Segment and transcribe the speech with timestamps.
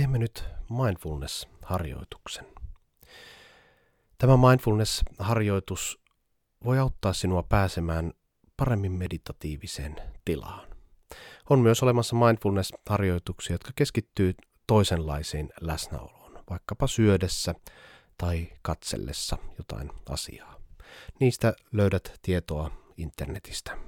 [0.00, 2.46] teemme nyt mindfulness-harjoituksen.
[4.18, 6.00] Tämä mindfulness-harjoitus
[6.64, 8.12] voi auttaa sinua pääsemään
[8.56, 10.68] paremmin meditatiiviseen tilaan.
[11.50, 14.34] On myös olemassa mindfulness-harjoituksia, jotka keskittyy
[14.66, 17.54] toisenlaisiin läsnäoloon, vaikkapa syödessä
[18.18, 20.56] tai katsellessa jotain asiaa.
[21.20, 23.78] Niistä löydät tietoa internetistä.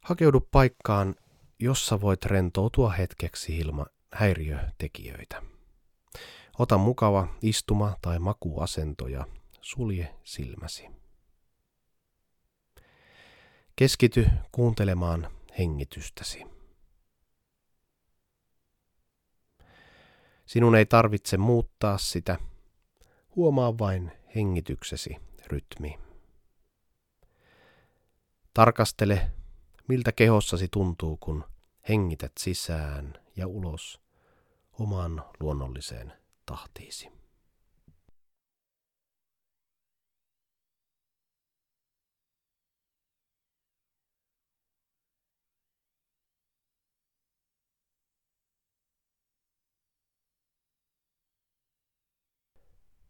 [0.00, 1.14] Hakeudu paikkaan,
[1.58, 5.42] jossa voit rentoutua hetkeksi ilman häiriötekijöitä.
[6.58, 9.26] Ota mukava istuma- tai makuasento ja
[9.60, 10.88] sulje silmäsi.
[13.76, 16.44] Keskity kuuntelemaan hengitystäsi.
[20.46, 22.38] Sinun ei tarvitse muuttaa sitä,
[23.36, 25.98] huomaa vain hengityksesi rytmi.
[28.54, 29.30] Tarkastele,
[29.88, 31.44] miltä kehossasi tuntuu, kun
[31.88, 34.00] hengität sisään ja ulos
[34.72, 36.12] omaan luonnolliseen
[36.46, 37.08] tahtiisi.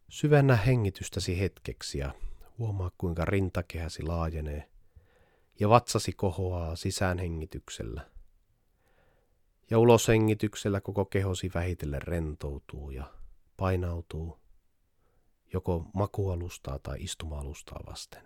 [0.09, 2.13] Syvennä hengitystäsi hetkeksi ja
[2.57, 4.69] huomaa kuinka rintakehäsi laajenee
[5.59, 8.14] ja vatsasi kohoaa sisäänhengityksellä.
[9.69, 13.13] Ja uloshengityksellä koko kehosi vähitellen rentoutuu ja
[13.57, 14.39] painautuu
[15.53, 18.23] joko makualustaa tai istuma-alustaa vasten.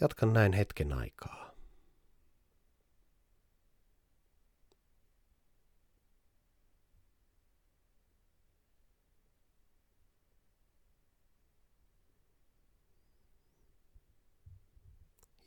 [0.00, 1.50] Jatkan näin hetken aikaa.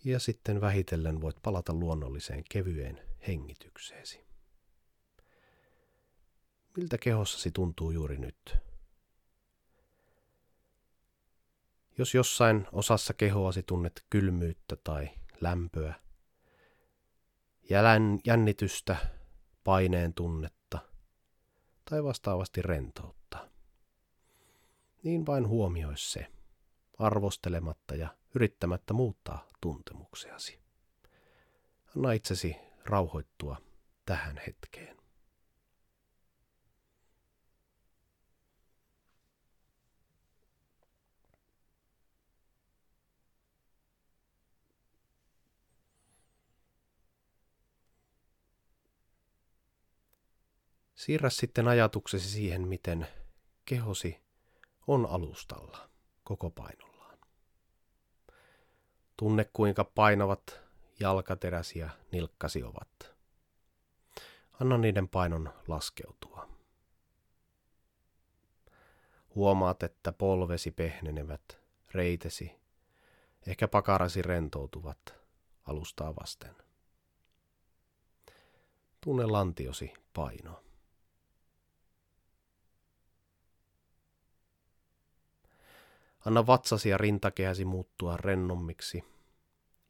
[0.06, 4.26] ja sitten vähitellen voit palata luonnolliseen kevyeen hengitykseesi.
[6.78, 8.56] Miltä kehossasi tuntuu juuri nyt?
[11.98, 15.10] Jos jossain osassa kehoasi tunnet kylmyyttä tai
[15.42, 15.94] lämpöä,
[18.26, 18.96] jännitystä,
[19.64, 20.80] paineen tunnetta
[21.90, 23.50] tai vastaavasti rentoutta,
[25.04, 26.28] niin vain huomioi se,
[27.00, 30.60] arvostelematta ja yrittämättä muuttaa tuntemuksiasi.
[31.96, 33.62] Anna itsesi rauhoittua
[34.06, 34.98] tähän hetkeen.
[50.96, 53.08] Siirrä sitten ajatuksesi siihen, miten
[53.66, 54.22] kehosi
[54.88, 55.90] on alustalla
[56.24, 57.18] koko painolla.
[59.18, 60.63] Tunne kuinka painavat
[61.00, 63.14] jalkateräsi ja nilkkasi ovat.
[64.62, 66.50] Anna niiden painon laskeutua.
[69.36, 71.60] Huomaat, että polvesi pehnenevät,
[71.94, 72.52] reitesi,
[73.48, 75.16] ehkä pakarasi rentoutuvat
[75.66, 76.56] alustaa vasten.
[79.02, 80.64] Tunne lantiosi paino.
[86.26, 89.13] Anna vatsasi ja rintakehäsi muuttua rennommiksi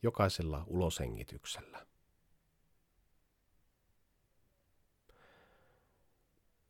[0.04, 1.86] jokaisella uloshengityksellä.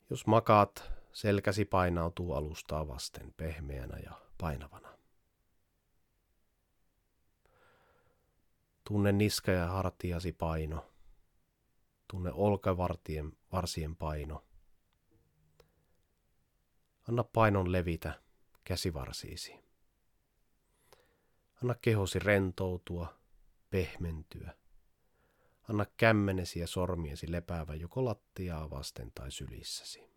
[0.10, 4.98] Jos makaat, selkäsi painautuu alustaa vasten pehmeänä ja painavana.
[8.84, 10.86] Tunne niska ja hartiasi paino.
[12.08, 14.44] Tunne olkavartien varsien paino.
[17.10, 18.22] Anna painon levitä
[18.64, 19.60] käsivarsiisi.
[21.64, 23.23] Anna kehosi rentoutua,
[23.74, 24.54] pehmentyä.
[25.70, 30.10] Anna kämmenesi ja sormiesi lepäävä joko lattiaa vasten tai sylissäsi.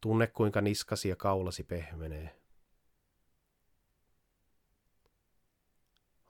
[0.00, 2.40] Tunne kuinka niskasi ja kaulasi pehmenee.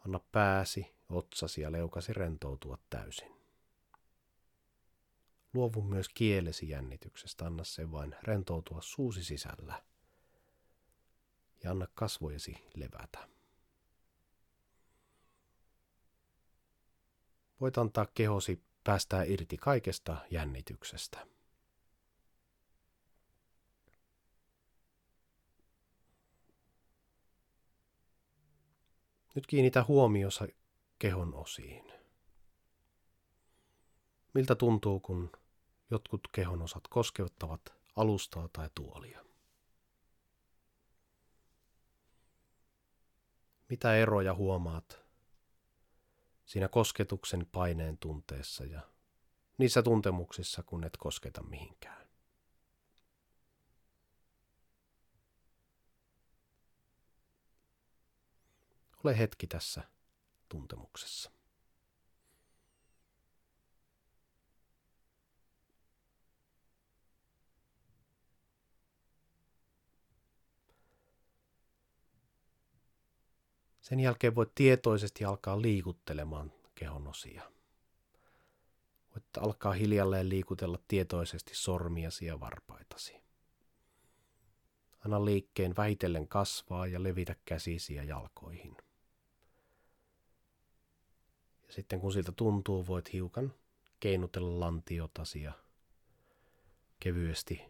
[0.04, 3.33] Anna pääsi, otsasi ja leukasi rentoutua täysin.
[5.54, 9.90] Luovu myös kielesi jännityksestä, anna sen vain rentoutua suusi sisällä.
[11.65, 13.28] Ja anna kasvojesi levätä.
[17.60, 21.27] Voit antaa kehosi päästää irti kaikesta jännityksestä.
[29.34, 30.47] Nyt kiinnitä huomiossa
[30.98, 31.92] kehon osiin.
[34.34, 35.33] Miltä tuntuu, kun
[35.91, 37.60] jotkut kehonosat koskettavat
[37.97, 39.29] alustaa tai tuolia?
[43.71, 45.01] Mitä eroja huomaat
[46.45, 48.81] siinä kosketuksen paineen tunteessa ja
[49.59, 52.09] niissä tuntemuksissa, kun et kosketa mihinkään.
[59.05, 59.83] Ole hetki tässä
[60.49, 61.31] tuntemuksessa.
[73.80, 77.42] Sen jälkeen voit tietoisesti alkaa liikuttelemaan kehon osia.
[79.10, 83.16] Voit alkaa hiljalleen liikutella tietoisesti sormiasi ja varpaitasi.
[85.04, 88.77] Anna liikkeen vähitellen kasvaa ja levitä käsisi ja jalkoihin.
[91.66, 93.54] Ja sitten kun siltä tuntuu, voit hiukan
[94.00, 95.53] keinutella lantiotasi ja
[97.00, 97.62] kevyesti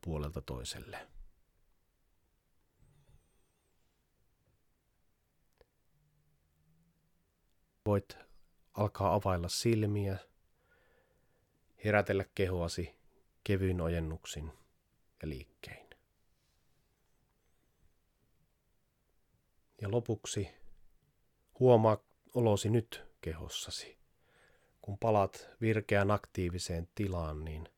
[0.00, 1.08] puolelta toiselle.
[7.88, 8.18] Voit
[8.74, 10.18] alkaa availla silmiä,
[11.84, 12.94] herätellä kehoasi
[13.44, 14.52] kevyin ojennuksin
[15.22, 15.90] ja liikkein.
[19.80, 20.48] Ja lopuksi
[21.60, 21.98] huomaa
[22.34, 23.98] olosi nyt kehossasi.
[24.82, 27.68] Kun palat virkeään aktiiviseen tilaan, niin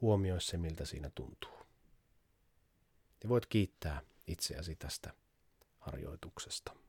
[0.00, 1.66] huomioi se, miltä siinä tuntuu.
[3.22, 5.14] Ja voit kiittää itseäsi tästä
[5.78, 6.81] harjoituksesta.